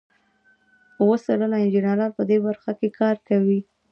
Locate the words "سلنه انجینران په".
1.25-2.23